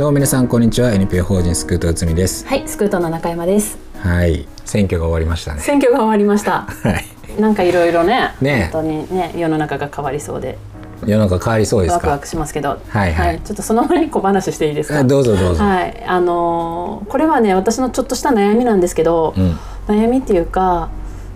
[0.00, 0.94] どうも皆さんこんにちは。
[0.94, 2.46] NPO 法人スクートうつみです。
[2.46, 3.76] はい、スクートの中山です。
[3.98, 4.48] はい。
[4.64, 5.60] 選挙が終わりましたね。
[5.60, 6.62] 選挙が終わりました。
[6.62, 7.04] は
[7.38, 7.38] い。
[7.38, 8.70] なんかいろいろね、ね。
[8.72, 10.56] 本当にね、世の中が変わりそうで、
[11.04, 13.42] 世の中変わりそうですワクワかクしますけど、はいはい。
[13.42, 15.00] ちょっとその前に小話していいですか？
[15.00, 19.58] あどうぞどうぞ、はい、あのーこれはね、私のちょっとした悩みなんですけど、うん。
[19.86, 20.88] 悩みっていうか、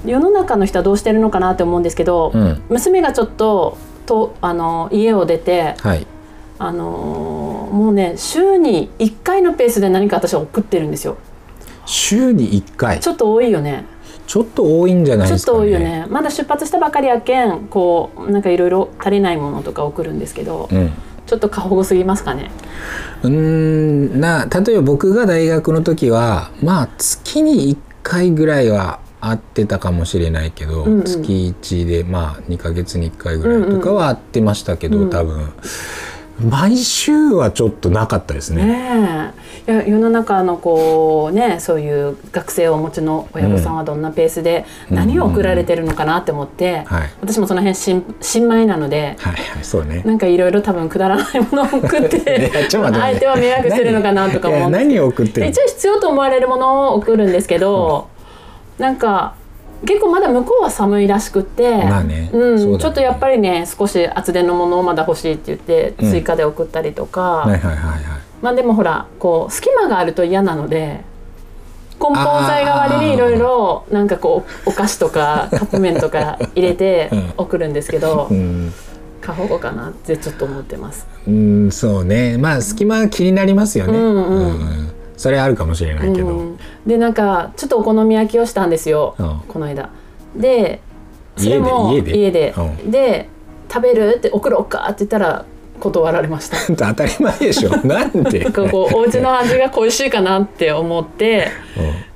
[0.07, 2.63] 世の中の人はどうしてるのかなって思うんですけど、うん。
[2.71, 6.07] 娘がちょっととあの家を出て、はい
[6.67, 11.17] あのーもうね週に1回のペースで何か私は送ってるんですよ。
[11.87, 13.01] 週に1回？
[13.01, 13.85] ちょっと多いよね。
[14.27, 15.59] ちょっと多いんじゃないちょっですかね。
[15.59, 16.07] と多いよね。
[16.09, 20.93] まだ出発したばかりやけんこうなんかいろいろ足りないものとか送るんですけど、うん。
[21.27, 22.51] ちょっと過保護すぎますかね。
[23.23, 31.05] うーんな例えば僕が大学の時はまあ月に1回ぐらいは会ってたかもしれないけど、うんうん。
[31.05, 35.11] 月1でまあ2ヶ月に1回ぐらいとかは会ってましたけど、うん。
[35.11, 35.51] 多分
[36.41, 38.65] 毎週はちょっとなかったですね。
[38.65, 39.33] ね
[39.69, 49.17] えいや世の中のこうねそういう学生をお持ちの親御さんはどんなペースでうん何を送られてるのかなって思って、はい私もその辺新新米なので。
[49.19, 50.03] はいはいそうね。
[50.05, 58.09] なんかいろいろ多分くだらないものを送っいて 相手は迷惑してるのかなとか思って何を送ってる一応必要と思われるものを送るんですけど、
[58.79, 59.35] なんか
[59.85, 62.79] 結構まだ向こうは寒いらしくって、まあねうんね。
[62.79, 68.01] ちょっとやっぱりね少し厚手のものをまだ欲しいって言ってうん追加で送ったりとか、はいはいはいはい。
[68.43, 71.01] まあでもほらこう隙間があると嫌なので
[71.99, 77.33] 梱包材代わりにいろいろなんかこうお菓子とかカップ麺とか入れて うん。
[77.39, 78.73] 送るんですけど、うん。
[79.21, 81.07] 過保護かなってちょっと思ってます。
[81.27, 82.37] うんそうね。
[82.39, 83.99] まあ隙間気になりますよね。
[83.99, 84.53] うんうん。
[84.53, 84.93] ん。
[85.17, 86.27] それあるかもしれないけど。
[86.29, 89.41] うんでなんかちょっとお好み焼きをしたんですよ、うん。
[89.49, 89.91] この間。
[90.37, 90.81] で
[91.37, 92.17] それも家で？
[92.19, 92.55] 家で？
[92.87, 93.29] うで
[93.73, 94.15] 食べる？
[94.19, 94.85] って送ろうか？
[94.87, 95.45] って言ったら
[95.81, 96.59] 断られました。
[96.77, 97.71] 当たり前でしょ。
[97.87, 98.41] なんで？
[98.41, 101.49] なんかこうお家の味が恋しいかなって思って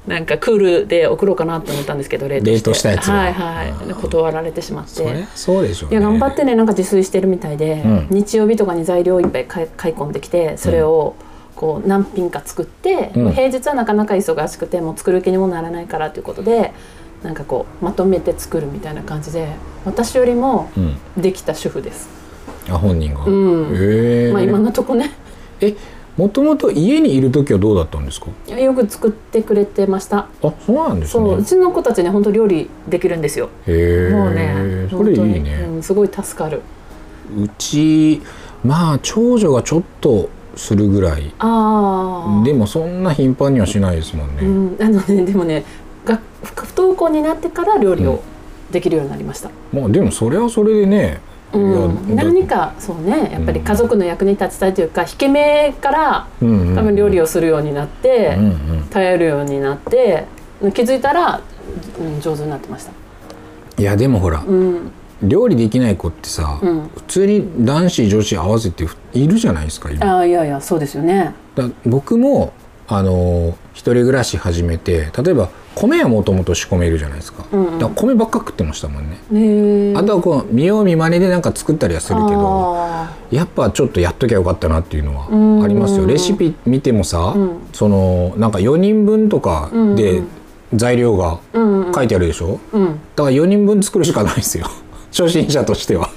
[0.07, 3.13] なんかクールで送ろうかなって思ったんですけど冷凍したやつを。
[3.13, 3.95] はいはい。
[3.95, 4.91] 断られてしまって。
[5.35, 5.97] そうでしょうね。
[5.97, 8.07] いや頑張ってねなんか自炊してるみたいで、うん。
[8.11, 11.15] 日曜日とかに材料いっぱい買い買い込んできてそれを
[11.59, 16.73] こう何品か作って、うん平日はなかなか忙しくてもう作る気にもならないからということで
[17.25, 19.49] なんかこうまとめて作るみたいな感じで
[19.85, 20.97] 私よりもうん。
[21.21, 22.09] できた主婦です。
[22.71, 23.25] あ本人が。
[23.25, 24.33] うんへえ。
[24.33, 25.11] まあ今のとこね
[25.61, 25.75] え
[26.17, 28.29] もともと家にいる時はどうだったんですか？
[28.57, 30.29] よく作ってくれてました。
[30.43, 31.25] あそうなんですね。
[31.25, 33.51] そううちの子たちね本当料理できるんですよ。
[33.67, 34.13] へえ。
[34.13, 35.67] もうねそれいいね。
[35.69, 36.63] うん、すごい助かる。
[37.37, 38.23] うち
[38.65, 41.33] まあ長女がちょっとするぐらい。
[41.39, 42.45] ああ。
[42.45, 44.43] でもそんな頻繁にはしないですもんね。
[44.43, 45.65] うん、あのねでもね
[46.05, 48.23] が不登校になってから料理を
[48.73, 51.21] できるようになりました、まあでもそれはそれでね。
[51.51, 58.85] うん、何かそうねやっぱり家族の役に立ちたいというか引け目からうんうん多分料理をするようになって、うんうん。
[58.91, 60.27] 頼るようになって
[60.75, 61.41] 気づいたら、
[61.99, 62.93] うん、上手になってました
[63.79, 64.93] いやでもほらうん
[65.23, 66.89] 料理できない子ってさ、うん。
[66.89, 70.07] 普通に男子女子合わせているじゃないですか今。
[70.15, 71.35] ああいやいやそうですよね。
[71.55, 72.53] だ僕も
[72.87, 77.79] あの一人暮らし始めて例えば米はもともと仕込めるじゃないですか,、うんうん。
[77.79, 85.59] だから米ばっか食ってましたもんね、あとはこう見よう見まねでなんか作ったりはするけどあやっぱちょっとやっときゃよかったなっていうのうん。
[85.59, 86.07] はありますよ。
[86.07, 87.51] レシピ見てもさ、うん。
[87.73, 90.29] そのなんか4人分とかでうん。
[90.75, 91.39] 材料が
[91.95, 92.85] 書いてあるでしょ、うん。
[93.17, 94.67] だから4人分作るしかないですよ
[95.11, 96.11] 初心者としては。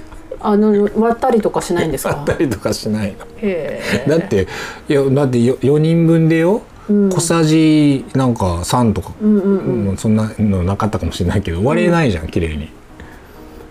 [0.43, 3.13] あの割ったりとかしないんですあかったりとかしない。
[3.13, 4.47] のだって
[4.89, 7.09] いやだってよ4人分でよ、うん。
[7.11, 9.89] 小さじなんか3とか、うんうんうん。
[9.89, 12.69] うんそんなのなかったかもしれないけど割れないじゃん、綺麗に。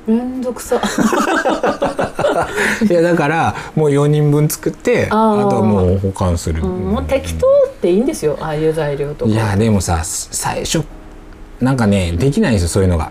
[0.06, 0.80] めんどくさ。
[2.88, 5.08] いやだからもう4人分作ってあ
[5.50, 9.30] とはもう保管する、うんもう適当っていいんですよああいう材料とか。
[9.30, 10.82] いやでもさ最初
[11.60, 13.10] なんかねできないんですよそういうのが。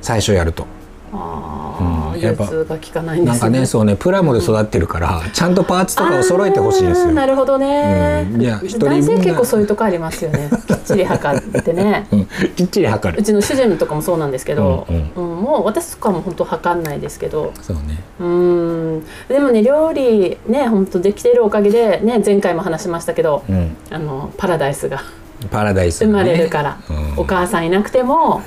[0.00, 0.66] 最初やると
[1.12, 7.12] ああ、うんやっぱが効かないんでなんかすねねそうねプラモで育ってるから、ちゃんとパーツとかを揃えてほしいんですよ。
[7.12, 10.50] なるほどね、うんいや男性が結構そういうとこありますよね。
[10.66, 12.06] きっちり測ってね。
[12.12, 12.26] うん、
[12.56, 13.20] きっちり測る。
[13.20, 15.40] うちの主人とかもそうなんですけど、ううん。
[15.40, 17.52] んもう私とかも本当測んないですけど。
[17.62, 18.02] そうね。
[18.20, 19.04] うん。
[19.28, 23.76] でもね料理ね本当できてるおかげでね前回も話しましたけど、うん。
[23.90, 25.02] あのパラダイスが
[25.50, 27.22] パラダイス、生ね、まれるから、うん。
[27.22, 28.42] お母さんいなくても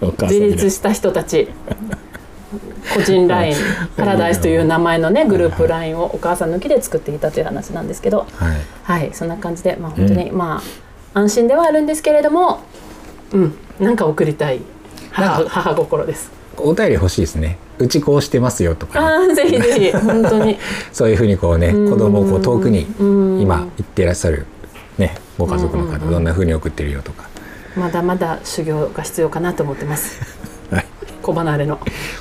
[0.00, 0.46] 自に。
[0.52, 1.48] 立した人たち。
[2.94, 3.54] 個人 LINE
[3.96, 8.26] パラダイスという名前のねグループ LINE をお母さん抜きで作っていたという話なんですけど。
[8.34, 8.60] はい。
[8.82, 10.62] はいそんな感じでまあ本当に、ま
[11.14, 12.60] あ安心ではあるんですけれども
[13.32, 14.60] うんなんか送りたい。
[15.10, 15.44] 母。
[15.48, 16.30] 母心です。
[16.56, 17.58] お便り欲しいですね。
[17.78, 19.92] うちこうしてますよとかね、ああぜひぜひ。
[19.98, 20.58] 本当に。
[20.92, 21.90] そういうふうにこうねうん。
[21.90, 23.40] 子供をこう遠くにうん。
[23.40, 24.46] 今行ってらっしゃる
[24.96, 26.10] ねご家族の方うんうんうん。
[26.10, 27.28] どんなふうに送ってるよとか、
[27.78, 30.20] まだまだ修行が必要かなと思ってます。
[30.74, 30.86] はい、
[31.22, 31.78] 小離れの。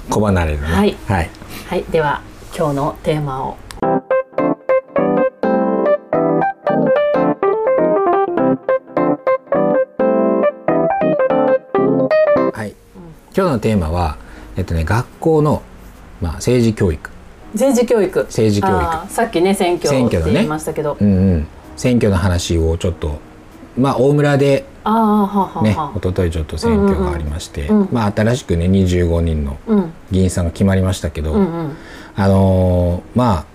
[0.07, 0.67] 小離れのね。
[0.67, 0.95] はい。
[1.07, 1.29] はい、
[1.67, 1.83] はい。
[1.85, 2.21] では
[2.55, 3.57] 今日のテーマを。
[12.53, 12.75] はい。
[13.35, 14.17] 今日のテーマは
[14.55, 15.63] えっとね学校の、
[16.21, 17.09] まあ、政治教育。
[17.53, 18.19] 政治教育。
[18.25, 19.11] 政治教育。
[19.11, 21.47] さっきね選挙選挙のね言いましたけど、うんうん。
[21.75, 23.25] 選挙の話をちょっと
[23.77, 29.93] まあ大村でねは一昨日ちょっと選挙がありまして、まあ新しくね25人のうん。
[30.11, 31.37] 議員さんが決まりましたけど、あ
[32.27, 33.45] のーまあ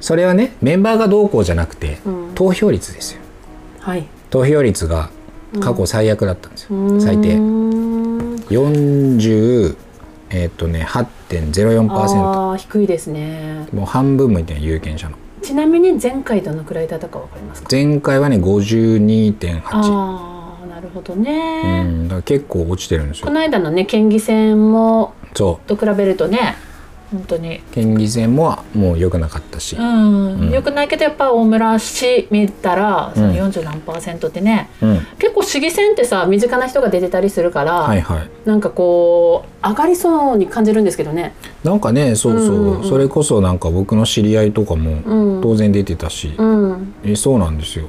[0.00, 2.32] それはねメンバーがどうこうじゃなくて、うん。
[2.34, 3.22] 投票率ですよ。
[3.80, 4.06] はい。
[4.30, 5.10] 投票率が
[5.60, 8.36] 過去最悪だったんですよ、最低うーん。
[8.46, 9.76] 40
[10.30, 13.66] えーっとね8.04%ああ低いですね。
[13.72, 17.68] もう半分もいってない有権者のちなみに前回どのくらいだったかわかりますか？
[17.70, 23.26] 前回はね52.8ああなるほどうね、んだから結構落ちてるんですよ。
[23.26, 25.68] この間のね県議選もそう。
[25.68, 26.56] と比べるとね
[27.12, 27.60] 本当に。
[27.72, 30.50] 県議選ももう良くなかったし、うん、うん。
[30.50, 33.34] よくないけどやっぱ大村市見たらそのうん。
[33.34, 34.98] 40何パーセントってね、うん。
[35.18, 38.48] 結構市議選ってさ身近な人が出てたりするから、はいはい。
[38.48, 41.34] なんかこう上がりそうに感じるんですけどね。
[41.62, 42.88] なんかねそうそう,、うんうんうん。
[42.88, 45.42] それこそなんか僕の知り合いとかもうん。
[45.42, 46.94] 当然出てたし、うん。
[47.04, 47.88] えそうなんですよ。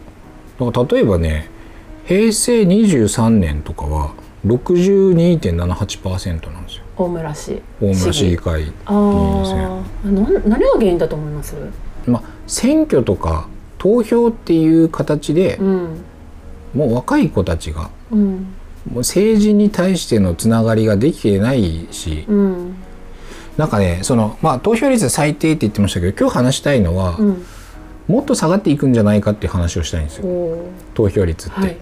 [0.60, 1.50] だから例えばね
[2.06, 4.12] 平成23年とかは
[4.46, 7.62] 62.78%なんですよ大村市。
[7.82, 11.56] 大村市議議会議員ああな何が原因だと思います？
[12.06, 13.48] まあ選挙とか
[13.78, 16.02] 投票っていう形でう、ん。
[16.74, 18.20] もう若い子たちがうん。
[18.92, 22.76] もう政治に対してのつながりができてないし、うん。
[23.58, 27.46] なんかねそのまあ投票率最低って言ってましたけど今日話したいのは、うん。
[28.08, 30.58] もっと下がっていくんじゃないかっていう話をしたいんですよ。
[30.94, 31.60] 投票率って。
[31.60, 31.78] はい。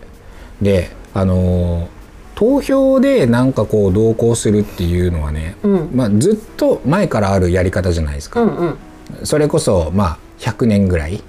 [0.61, 2.00] であのー
[2.41, 5.91] 投票でなんかこう同行するっていうのはね、うん。
[5.93, 8.41] まあ、ずっと前からあるやり方じゃないですか。
[8.41, 8.77] うんうん。
[9.23, 11.23] それこそまあ100年ぐらい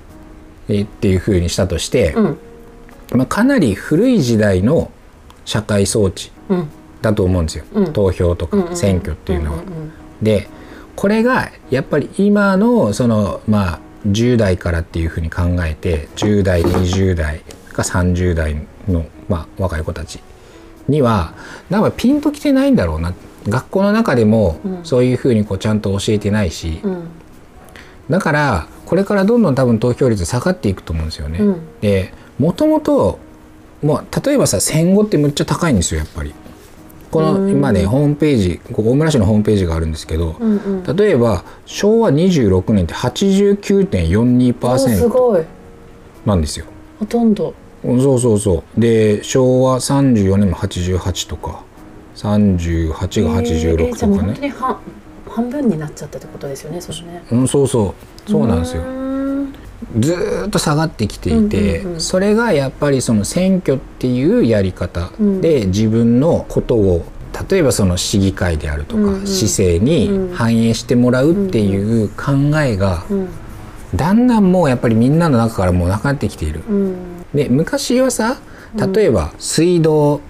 [0.71, 2.39] えっていう風にしたとして、うん。
[3.13, 4.91] まあ、かなり古い時代の
[5.45, 6.69] 社会装置うん。
[7.03, 7.93] だと思うんですよ、うん。
[7.93, 9.63] 投票とか選挙っていうのは。
[10.23, 10.49] で
[10.97, 17.41] これがやっぱり今のそのまあ10代からっていうふうに考えて10代20代
[17.75, 18.57] か30代
[18.89, 20.21] の、まあ、若い子たち
[20.89, 21.35] には
[21.71, 23.15] なんかピンときてないんだろうな。
[23.49, 24.85] 学校の中でもうん。
[24.85, 27.05] そういうふうにこうちゃんと教えてないし、うん。
[28.09, 31.39] だからこれからどんどん多分投票率下がっていくと思うんですよね。
[31.41, 31.61] うん。
[31.81, 33.19] でもともと
[33.83, 36.35] もう例えばさ戦後ってむっちゃ高いんですよやっぱり。
[37.11, 37.51] このうん。
[37.51, 40.57] 今ねホームページここ大村市のホームページがあるんですけど、うん
[40.87, 40.97] うん。
[40.97, 45.45] 例えば昭和26年っておーす89.42%ごい。
[46.25, 46.67] なんですよ。
[47.01, 48.81] ほとんどそうそうそう。
[48.81, 51.65] で昭和34年も88とか。
[52.15, 52.89] 38
[53.25, 54.81] がえー86じゃあもう本当とかね、に半
[55.29, 57.25] 半分になっちゃったってことですよねそれね。
[57.33, 57.95] うん、そうそ
[58.27, 58.31] う。
[58.31, 58.83] そうなんですよ。
[59.99, 62.01] ずーっと下がってきていて、うんうんうん。
[62.01, 67.05] それがやっぱりその選挙っていうやり方で自分のことを
[67.51, 73.29] 例えばその市議会であるとか、市政に反映してもらうっていう考えがうん。
[73.97, 76.63] だんだんもうやっぱりみんなの中からもうなくなってきている。
[76.69, 78.39] うんで昔はさ
[78.95, 80.21] 例えば水道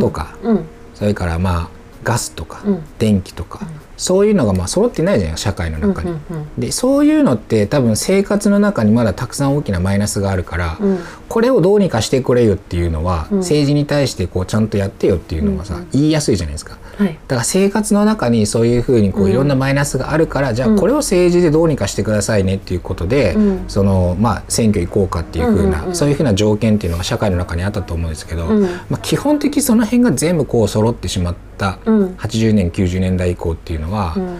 [0.00, 0.64] とか、うん。
[0.94, 1.68] それからまあ
[2.04, 2.82] ガスとか、うん。
[2.98, 3.66] 電気とか、
[4.02, 6.10] そういうのがまあ揃ってないじゃない社会の中に。
[6.10, 10.98] うんうんでそういうのって多分生活の中にまだたくさん大きなマイナスがあるから、うん。
[11.28, 13.38] これをどうにかしてくれよっていうのは、うん。
[13.38, 16.78] 政治に対してこうちゃんとやってよっていうのはさ、うん言いやすいじゃないですか。
[16.96, 17.18] はい。
[17.26, 19.30] だから生活の中にそういうふうにこううん。
[19.30, 23.64] いろんなマイナスがあるから、じゃあこれを政治でどうにかしてくださいねっていうことで、うん。
[23.68, 25.94] そのまあ選挙行こうかっていうふうな、うんうんうん。
[25.94, 28.62] そういうふうな条件っていうのが社会の中にあったと思うんですけど、うん。
[28.90, 32.06] まあ、基本的にその辺が全部こう揃ってしまったうん。
[32.16, 34.38] 80年90年代以降っていうのは、うん。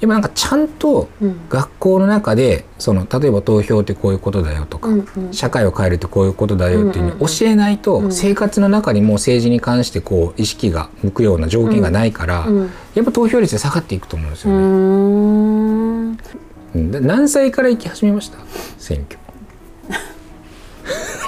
[0.00, 1.48] 今なんかちゃんとうん。
[1.48, 5.32] 学校の中でその例えば投票ってこういうことだよとか、うんうん。
[5.32, 8.12] 社会を変えるってこういうことだよっていうふうに教えないと、うん。
[8.12, 12.70] 生活の中にもう政治に関してこう意識が向くような条件がないから、うん。
[12.94, 14.58] やっぱ投票率で下がっていくと思うんですうよ
[16.94, 17.00] ね。
[17.00, 18.38] 何歳から行き始めました？
[18.78, 19.18] 選挙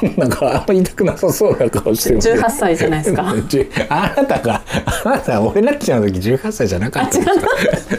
[0.16, 3.22] なんかあんま言いたくなさそうな顔してる18歳じゃないですか。
[3.90, 4.62] あなたが
[5.04, 7.18] あなた俺らっちゃんの時18歳じゃなかった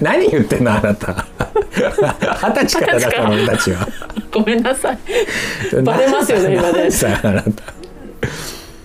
[0.01, 1.25] 何言ってんのあなた。
[1.73, 3.87] 二十歳からだったの俺たちは。
[4.31, 4.97] ごめんなさい。
[5.83, 6.81] バレますよね今ね。
[6.83, 7.49] 何歳あなた？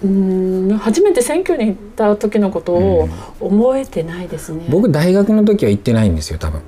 [0.05, 3.09] うん初めて選挙に行った時のことを
[3.41, 4.67] 覚えてないですね。
[4.69, 6.61] 僕大学の時は行ってないんですよ多分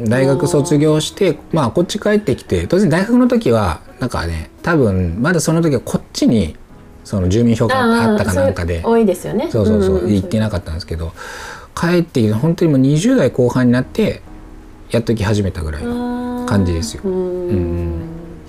[0.00, 6.56] 大学卒業してまあこっち帰ってきて当然大学の時はなんかね多分まだその時はこっちに
[7.04, 8.82] その住民票があったかなんかで。
[8.84, 9.48] 多いですよね。
[9.50, 11.12] そうそうそう、んん行ってなかったんですけど
[11.74, 14.22] 帰ってきて本当にもう20代後半になって
[14.90, 17.02] やっとき始めたぐらいの感じですよ。
[17.04, 18.05] うんうん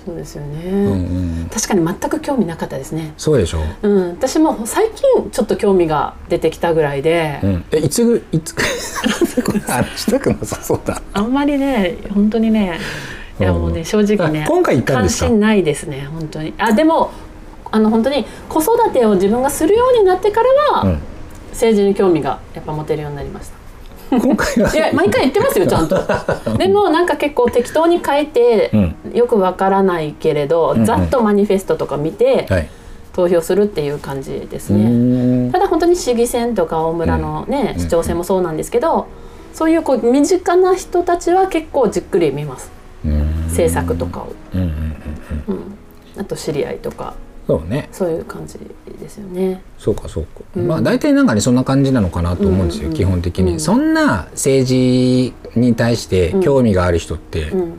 [0.08, 3.12] そうですよね、うんうん、確かに全く興味なかったですね。
[3.18, 11.02] そうでしょう、うん、私も最近ちょっと興味が出てきたぐらいで、うん、えいつぐいつ したくなさそうだ。
[11.12, 12.78] あんまりね本当にね
[13.38, 15.26] いやうんもうね正直ねあ今回行ったん関ですか？
[15.26, 16.54] 心ないですね本当に。
[16.56, 17.10] あでも
[17.70, 20.98] あの本当に子育てを自分がするようになってからは、うん。
[21.52, 23.57] 政治に興味がやっぱ持てるようになりました。
[24.10, 24.74] 今回は。
[24.74, 25.96] いや毎回言ってますよ ちゃんと。
[26.56, 28.94] でもなんか結構適当に書いて、うん。
[29.14, 30.84] よくわからないけれど、んうん。
[30.84, 32.68] ざっとマニフェストとか見て、はい。
[33.12, 35.50] 投票するっていう感じですうね。
[35.50, 37.82] ただ本当に市議選とか大村のね、うん。
[37.82, 39.06] 市長選もそうなんですけど、
[39.52, 42.70] そういうこう身近な人たちは結構じっくり見ます。
[43.04, 43.44] うん。
[43.48, 44.74] 政策とかを、うんうんうん
[45.48, 45.54] うん。
[45.56, 47.14] うん、あと知り合いとか。
[47.46, 47.88] そうね。
[47.92, 48.58] そういう感じ
[48.98, 49.62] ですよね。
[49.78, 50.66] そうかそうか、うん。
[50.66, 53.60] まあ大体なんかねそんな感じなのかなと思うんですよ、うんうん基本的に、うん。
[53.60, 57.72] そんな政治に対して興味がある人ってうん。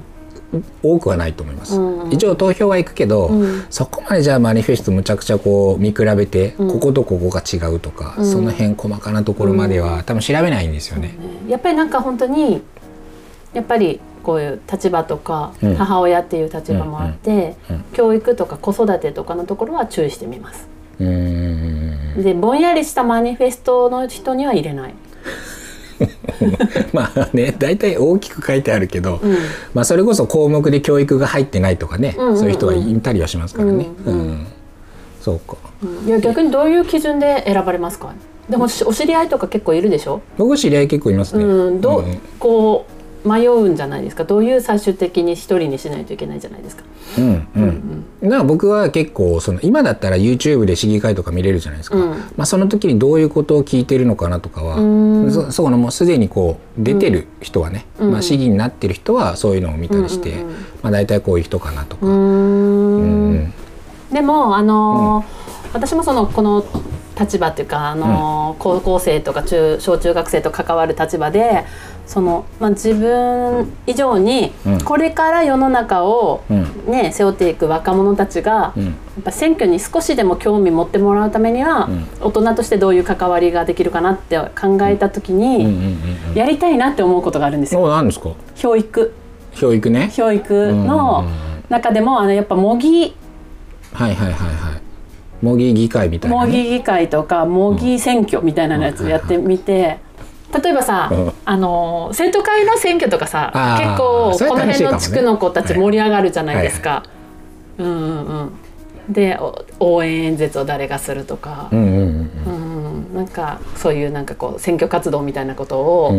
[0.82, 3.66] 多くはないと思います、うん一応投票は行くけど、うん。
[3.70, 6.72] そこまでじゃあマニフェストむちゃくちゃこう見比べて、うん。
[6.72, 8.26] こことここが違うとか、うん。
[8.26, 11.14] その辺細かなところまでは多分調べないんですよね、ね。
[11.48, 12.64] やっぱりなんか本当に
[13.54, 15.76] やっぱりこういう立場とか、うん。
[15.76, 17.56] 母親っていう立場もあって、
[17.94, 20.68] 教育とか子育てとかのところは注意してみます。
[21.00, 22.24] うーん。
[22.24, 24.94] でぼんやりしたマニフェストの人には入れない。
[26.94, 29.36] まあね大体大きく書いてあるけど、うん。
[29.74, 32.38] まあそれこそ項目で教育が入ってないとかね、うんうんうん。
[32.38, 34.48] そういう人はいたりはしますからね、うんうんうん。
[35.22, 35.58] そうか。
[35.84, 36.08] うん。
[36.08, 38.14] いや逆にどういう基準で選ばれますか？
[38.50, 42.20] でもしお知り合いとか結構いるでしょ、僕知り合い結構いますね、うん、どう、うん。
[42.40, 42.92] こう
[43.26, 44.24] 迷うんじゃないですか。
[44.24, 46.84] どういう最終的に一人にしないといけないじゃないですか。
[47.18, 48.06] うんうん。
[48.22, 52.10] だから僕は結構その今だったら YouTube で市議会とか見れるじゃないですか、うん。
[52.36, 54.82] まあ、その時にどういうことを聞いてるのかなとかは、う
[55.28, 55.32] ん。
[55.32, 58.12] そそこのもうすでにこう出てる人はね、うん。
[58.12, 60.54] まあ、市議になってる人はそういうのを見たりして、うんうんうん。
[60.54, 62.06] まあ、大体こういう人かなとか。
[62.06, 63.54] うん。
[64.12, 66.66] でもあのー私もそのこの
[67.20, 71.66] 立場っていうか、あのー高校生とか中小中学生と関わる立場で
[72.08, 74.82] その、まあ、自分以上にうん。
[74.84, 76.92] これから世の中を、うん。
[76.92, 78.86] ね背負っていく若者たちが、うん。
[78.86, 82.08] やっぱ選挙に少しでも興味持ってもらうためには、うん。
[82.22, 85.98] 大人としてどういう関わりができるかなって考えた時に、
[86.34, 87.84] やりたいなって思うことがあるんですよ。
[87.84, 88.32] お何ですか？
[88.56, 89.14] 教育。
[89.54, 90.12] 教育ね。
[90.16, 91.26] 教育の
[91.70, 93.16] 中でもあのやっぱ模擬
[93.94, 94.82] はいはいはいはい
[95.42, 99.98] 模擬議会みたいな、ね、模擬議会とか模擬選挙みたいなやつやってみて。
[100.52, 101.34] 例えばさ、うん。
[101.46, 107.04] あの生徒会の選挙とかさ結構この辺の地区の子たち盛り上がるじゃないですか。
[107.78, 111.70] うんうんうん、でお応援演説を誰がするとか。
[111.72, 113.16] う、んうんうんうん。
[113.16, 116.12] なんかそういうなんかこう選挙活動みたいなことを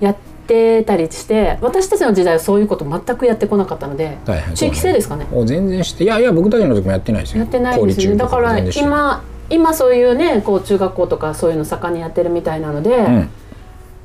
[0.00, 5.26] やってたりして私たちの時代はそういうこと全くやってこなかったので、はいはい地域性ですかね？
[5.32, 7.40] お全然していやいや僕たちの時もやってないですよ。
[7.40, 13.30] やってないんですよねだから今今そういうねこう中学校とかそういうの盛んにやってるみたいなので、うん。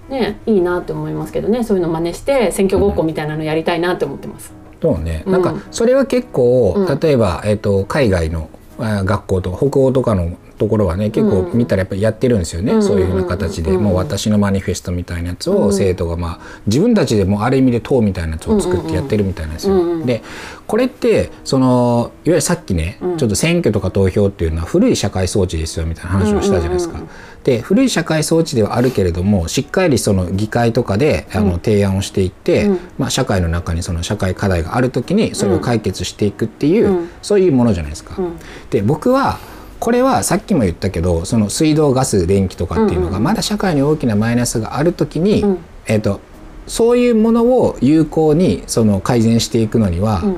[0.09, 1.63] ねいいなって思いますけどね。
[1.63, 4.53] そういうの真似して選挙ごっこみたいなのやりたいなって思ってます。
[4.81, 5.31] そうね、うん。
[5.31, 6.99] なんかそれは結構、うん。
[6.99, 12.83] 例えば、えっと海外のあ学校とか北欧とかのところはね結構見たらやっぱりやってるんですよね、うん。
[12.83, 19.73] そういうふうな形で、うんもう私のマニフェストみたいなやつをうん生徒がまあ自分たちでもある意味で党みたいなやつを作ってやってるみたいなんですよ。
[19.73, 20.05] うんうん。
[20.05, 20.21] で
[20.67, 23.17] これってそのいわゆるさっきね、うん。
[23.17, 26.93] ちょっと選挙とか投票っていうのは古い社会装置ですよみたいな話をしたじゃないですか。
[26.93, 32.79] うんうんうんで古い社会装置ではあるけれどもしっかりその議会とかであの、うん提案をしていって、うん。
[32.99, 37.09] まあ、社会の中にその社会課題がある時にそれを解決していくっていう、うん。
[37.23, 38.13] そういうものじゃないですか。
[38.19, 38.39] うん。
[38.69, 39.39] で僕は
[39.81, 43.13] これはさっきも言ったけどその水道ガス電気とかっていうのうんうん。
[43.13, 45.57] がまだ社会に大きなマイナスがある時に、うん。
[45.87, 46.21] えー、と
[46.67, 50.37] そういうものを有効にその改善していくのには、うん。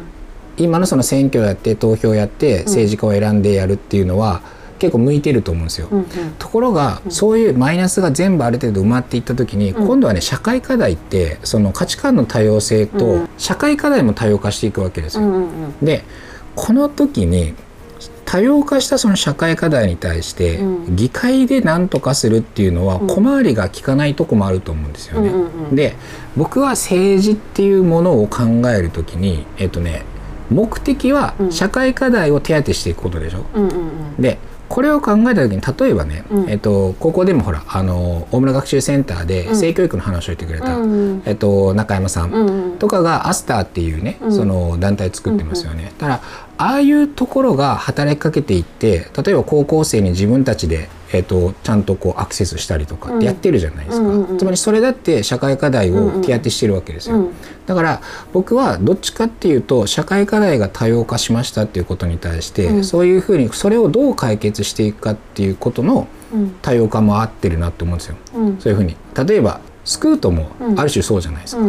[0.55, 4.41] 今のその選挙をやって投票をやって政治家を選んでやるっていうのは
[4.79, 5.89] 結構向いてると思うんですよ。
[5.91, 6.07] うんうん。
[6.39, 9.87] ところが、そういうマイナスが全部ある程度埋まっていった時に、うん。
[9.87, 13.29] 今度はね社会課題ってその価値観の多様性と、うん。
[13.37, 15.23] 社会課題も多様化していくわけですよ。
[15.23, 15.85] うんうん。
[15.85, 16.05] で
[16.55, 17.55] この時に
[18.33, 20.95] 多様化したその社会課題に対して、うん。
[20.95, 23.07] 議会で何とかするっていうのはうん。
[23.07, 25.29] 小回りが利かないとこもあると思うんですよね。
[25.29, 25.75] うんうんうん。
[25.75, 25.95] で
[26.35, 30.03] 僕は政治っていうものを考える時にえっとね
[30.49, 31.51] 目的はうん。
[31.51, 33.45] 社会課題を手当てしていくことでしょ？
[33.53, 36.49] うんうんでこれを考えた時に例えばね、うん。
[36.49, 39.55] えっと、ここでもほらあの大村学習センターでうん。
[39.55, 44.33] 性教育の話を言ってくれた、うんえっと、中山さんとかがアスターっていうね、うん。
[44.33, 45.93] その団体作ってますよね。
[45.99, 46.21] だから
[46.57, 54.37] ああいうところが働きかけていって例えば高校生に自分たちで、えっと、ちゃんとこうアクセスしたりとかってやってるじゃないですか、うんうんうん。
[54.37, 57.17] つまりそれだって社会課題を手当てしてるわけですよ。
[57.17, 57.33] うん。
[57.65, 58.01] だから
[58.33, 62.83] 僕はどっちかっていうと社会課題が多様化しましたっていうことに対して、うん。
[62.83, 66.55] そういうふうにそれをどう解決していくかっていうことのうん。
[66.61, 68.15] 多様化も合ってるなって思うんですよ。
[68.35, 68.57] うん。
[68.59, 68.95] そういうふうに。
[69.27, 70.79] 例えばスクートもうん。
[70.79, 71.63] ある種そうじゃないですか。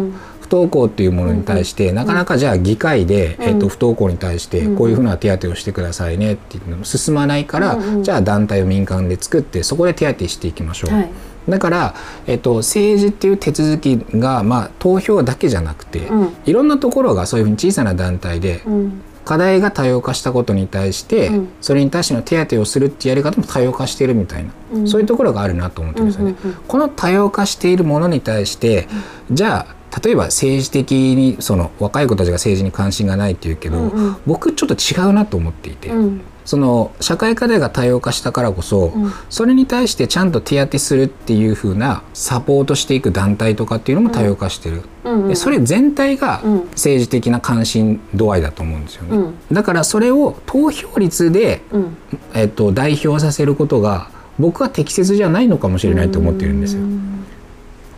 [0.55, 3.45] 登校っていうものに対して、なかなかじゃあ議会で、うん。
[3.45, 4.77] えっと不登校に対してうん。
[4.77, 10.95] こういうふうな手当をしてくださいねっていうのも進まないから、じゃあ団体を民間で作ってそこで手当していきましょう。
[10.95, 11.11] はい。
[11.49, 11.95] だから、
[12.27, 16.37] えっと、政治っていう手続きが、まあ、投票だけじゃなくて、うん。
[16.47, 19.03] いろんなところがそういうふうに小さな団体でうん。
[19.25, 21.49] 課題が多様化したことに対して、うん。
[21.61, 24.89] それに対しての手当をするっていうやり方も多様化しているみたいな、うん。
[24.89, 26.35] そういうところがあるなと思ってるんですよね。
[26.69, 28.87] この多様化しているものに対して、
[29.31, 34.17] じゃあ例えば政治的にその若い子たちが政治に関心がないっていうけど、うんうん。
[34.27, 36.21] 僕ちょっと違うなと思っていて、うん。
[36.45, 39.13] その社会課題が多様化したからこそ、うん。
[39.31, 45.29] それに対してちゃんと手当てするっていう風なサポートしていく団体とかっていうのも多様化してる、うんうん。
[45.29, 46.59] でそれ全体がうん。
[46.71, 49.35] 政治的な関心度合いだと思うんですよね、うん。
[49.53, 51.97] だからそれを投票率で、うん。
[52.35, 56.83] えっと、代表させることが僕は適切じゃないのかもしれないと思ってるんですよ。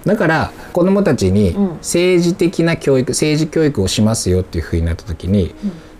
[0.06, 1.68] だから子どもたちにうん。
[1.76, 5.54] 政治的な教育政治教育をしますよっていうふうになった時に、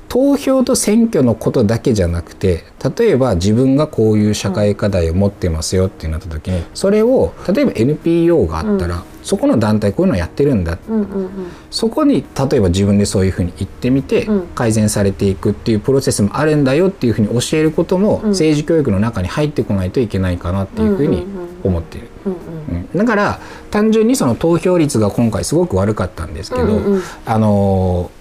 [0.08, 2.64] 投票と選挙のことだけじゃなくて
[2.96, 10.78] 例えば自分がこういう社会課題を持ってますよってなった時にそれを例えば NPO があったら、そこの団体こういうのやってるんだ。
[10.88, 11.30] うんうんうん。
[11.70, 14.46] そこに例えば自分でそういうふうに言ってみてうん。
[14.54, 18.30] 改善されていくっていうプロセスもあるんだよっていうふうに教えることもうん。
[18.30, 21.26] 政治教育の中に入ってこないといけないかなっていうふうに
[21.64, 22.08] 思っている。
[22.26, 22.76] うんうん。
[22.76, 23.40] うんだから
[23.70, 26.92] 単純にその投票率が今回すごく悪かったんですけど、うんうん。
[26.94, 28.16] うんあのー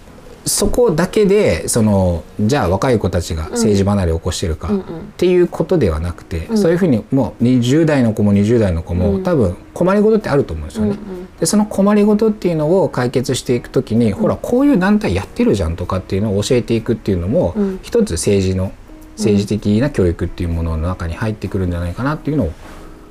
[0.47, 4.81] そこだけでそのじゃあ若い子たちが政治離れを起こしてるかうんうん。
[4.81, 6.57] っていうことではなくて、うん。
[6.57, 9.23] そういうふうにもう20代の子も20代の子も、うん。
[9.23, 10.91] 多分困りごとってあると思うんですよね。
[10.91, 17.79] うんでその困りごとっていうのを解決していくときに、ほらこういう団体やってるじゃんとかっていうのを教えていくっていうのも、うん。
[17.81, 18.71] 一つ政治の
[19.17, 22.51] 政治的な教育っていうものの中に入ってくるんじゃないかなっていうのを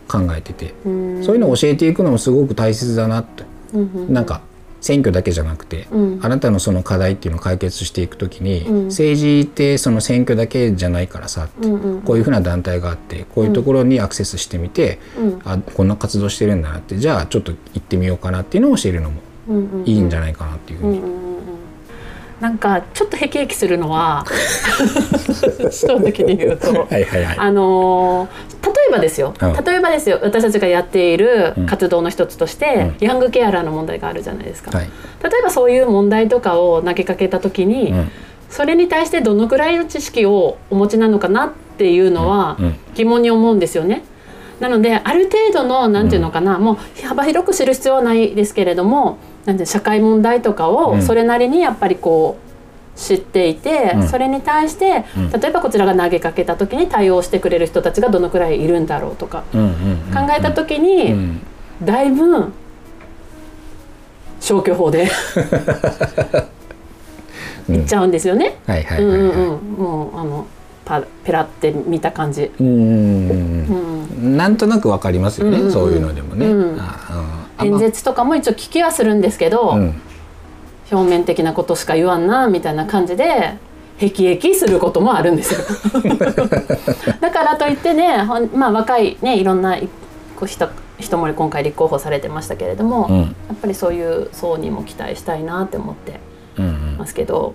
[0.09, 1.25] 考えてて、うん。
[1.25, 4.43] そういうのを教えていくのもすごく大切だなって、うなんか
[4.81, 6.21] 選挙だけじゃなくて、うん。
[6.23, 8.85] あなたのその課題っていうのを解決していくときに、うん。
[8.87, 15.41] 政治ってその選挙だけじゃないからさって、うんうんこういうふうな団体があってこういうところにアクセスしてみて、うん。
[15.45, 19.21] あこんな活動してるんだなってじゃあちょっと行ってみようかなっていうのを教えるのも
[19.87, 21.01] いいんじゃないかなっていうふうに、
[22.41, 24.25] なんかちょっとへきへきするのは
[25.71, 26.69] 正直に言うと。
[26.73, 27.37] はいはいはい。
[27.39, 34.89] あのー例えばですよ、うん例えばですよ私たちがやっている活動の一つとして、うヤングケアラーの問題があるじゃないですか、はい。
[35.23, 38.11] 例えばそういう問題とかを投げかけた時に、うん
[38.51, 44.05] それに対してどのくらいの知識をお持ちなのかなっていうのはうん疑問に思うんですよね。
[44.61, 51.03] なのである程度のなんていうのかな、もう幅広く知る必要はないですけれどもなんて社会問題とかうをん。
[51.03, 54.09] それなりにやっぱりこう知っていて、うん。
[54.09, 55.31] それに対してうん。
[55.31, 61.41] 例えばこちらが投げかけた時に対応してくれる人たちがどのくらいいるんだろうとかうんうんうん考えた時うにん
[61.83, 62.53] だいぶ
[64.41, 65.09] 消去法で
[67.69, 67.75] うん。
[67.81, 68.59] いっちゃうんですよね。
[68.67, 69.21] はいはいはいはい。
[69.21, 70.47] うんうんうん、もうあの
[70.85, 72.51] パペラって見た感じ。
[72.61, 72.67] うん。
[72.67, 75.61] うんうんうん、うんなんとなくわかりますよね、うん。
[75.61, 76.47] うんうんそういうのでもね。
[76.47, 76.81] うん。
[77.63, 79.95] 演説とかも一応聞きはするんですけど、あうん。
[80.91, 83.55] 表面的なことしか言わんなみたいな感じで。
[83.97, 85.61] へきへきすることもあるんですよ。
[87.21, 89.89] だからといってねほんまあ若いねいろんない
[90.37, 90.69] こう人
[90.99, 93.21] 人も今回立候補されてましたけれども、うん。
[93.21, 96.21] やっぱりそういう層にも期待したいなって思って
[96.59, 96.97] うんうん。
[96.99, 97.55] ますけど、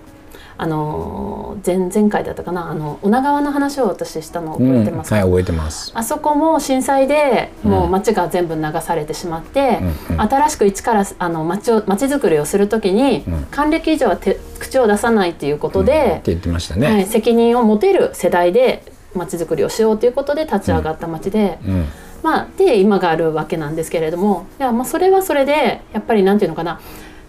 [0.62, 5.92] あのー前々回だったかなあの女川の話を私したのを覚えてますか、はい覚えてます。
[5.94, 10.20] あそこも震災でもう町が全部流されてしまって、うんうん。
[10.22, 13.44] 新しく一からあの町を町づくりをするときに、うん。
[13.50, 17.06] 還暦以上は手口を出さないということってで、言ってましたはい、ね。
[17.06, 18.82] 責任を持てる世代で
[19.14, 21.84] 町づくりをしようということで立ち上がった町で、うん。
[22.22, 26.78] まあ、で今があるわけなんですけれどもいや、まあ、それはそれでやっぱりなんていうのかな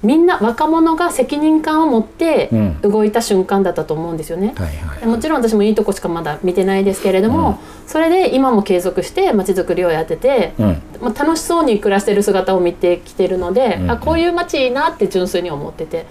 [0.03, 2.81] みんな若者が責任感を持ってうん。
[2.81, 4.55] 動いた瞬間だったと思うんですよね。
[5.05, 10.81] もちろん私もいいとこしかまだ見てないですけれども、それで今も継続して街づくりをやってて、うん。
[11.01, 13.91] まあ、楽しそうに暮らしてる姿を見てきてるので、うん。
[13.91, 16.07] あこういう街いいなって純粋に思ってて。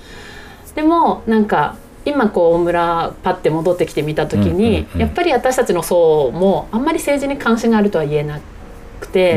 [0.75, 1.75] でもなんか
[2.05, 5.01] 今こう大村パッて戻ってきてみた時に、うんうんうん。
[5.01, 8.60] やっぱり私たちの層もあんまり政治に関心があるとは言えなくて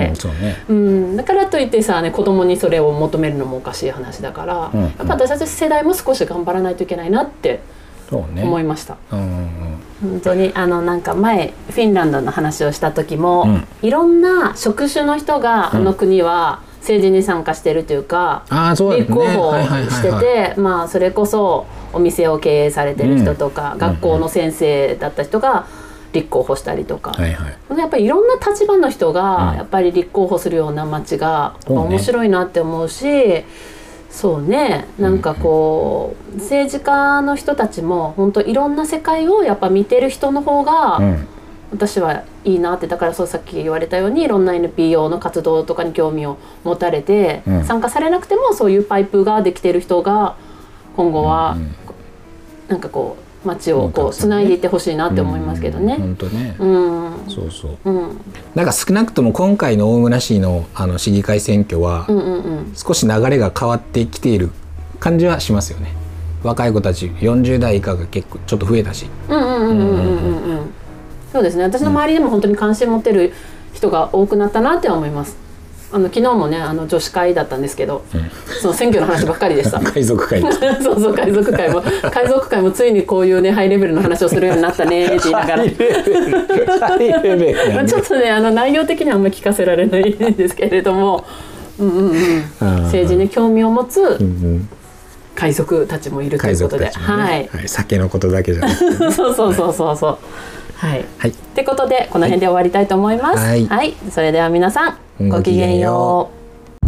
[0.09, 0.63] うん、そうね。
[0.69, 1.15] うん。
[1.15, 4.85] だからといってさ、ね、子供にそれを求めるのもおかしい話だから、うんうん。
[4.85, 7.61] やっぱ私たち世代も少し頑張らないといけないなって
[8.09, 8.43] そうね。
[8.43, 8.97] 思いました。
[9.11, 10.11] うんうんうん。
[10.11, 13.67] 本当にあのなんか前フィンランドの話をした時も、うん。
[13.81, 15.77] いろんな職種の人がうん。
[15.77, 18.97] あの国は政治に参加してるというか、うだね。
[18.97, 19.53] 立候補
[19.89, 23.79] しててまあそれこそお店を経営されてる人とか、うん。
[23.79, 25.65] 学校の先生だった人が
[26.13, 27.77] 立候補したりとか、はいはい。
[27.77, 29.57] やっぱりいろんな立場の人がうん。
[29.57, 33.43] やっぱり立候補するような街が面白いなって思うし
[34.09, 34.85] そうね。
[34.99, 41.27] なんかこう政治家の人たちも本当いろんな世界をやっぱ見てる人の方がうん。
[41.71, 47.65] 私はいいなってだからそうさっき言われたようにいろんな NPO の活動とかに興味を持たれて、うん。
[47.65, 50.35] 参加されなくてもそういうパイプができてる人が
[50.95, 51.75] 今後はうん。
[52.67, 55.97] なんかこう街をこうつないでいってほしいなって思いますけどね。
[55.97, 56.55] 本当ね。
[56.59, 57.89] うん、そうそう。
[57.89, 58.21] うん、
[58.55, 62.73] なんか少なくとも今回の大村市のあの市議会選挙はうんうんうん。
[62.75, 64.51] 少し流れが変わってきている
[64.99, 65.93] 感じはしますよね。
[66.43, 69.07] 若い子たち40代以下が結構ちょっと増えたし。
[69.29, 70.73] うんうんうんうんうんうんうん。
[71.31, 71.63] そうですね。
[71.63, 73.33] 私の周りでも本当に関心持ってる
[73.73, 75.35] 人が多くなったなって思います
[75.93, 78.03] あの昨日もねあの女子会だったんですけど、
[78.61, 79.79] その選挙の話ばっかりでした。
[79.79, 80.41] 海賊会。
[80.81, 85.63] そうそう海賊会も海賊会もついにこういうねハイレベルの話をするようになったねって言いながら。
[87.85, 91.23] ちょっとねあの内容的にはあんまり聞かせられないんですけれども。
[91.79, 92.09] うんうん。
[92.09, 92.15] うん。
[92.85, 94.67] 政治に興味を持つうんうん
[95.35, 96.91] 海賊たちもいるとい海うことで、ね。
[96.91, 97.47] はい。
[97.47, 97.67] はい。
[97.67, 100.17] 酒のことだけじゃなくて そうそうそうそうそう。
[100.75, 101.05] はい。
[101.17, 101.31] はい。
[101.31, 103.37] ってことでこの辺で終わりたいと思います。
[103.37, 103.65] はい。
[103.65, 106.29] はい、それでは皆さんごきげんよ
[106.85, 106.87] う。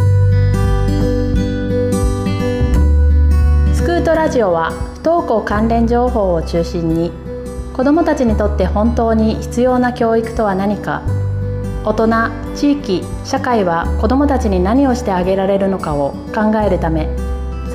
[3.74, 7.12] スクートラジオは不登校関連情報を中心に
[7.74, 11.02] 子どもたちにとって本当に必要な教育とは何か。
[11.86, 12.08] 大人
[12.56, 17.08] 地域社会は子どもたちに何をしてあげられるのかを考えるため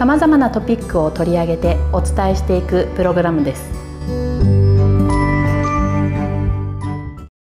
[0.01, 3.90] さまざまなトピックを取り上げてお伝えしていくプログラムです。